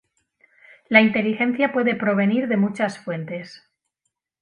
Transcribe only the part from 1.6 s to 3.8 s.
puede provenir de muchas fuentes.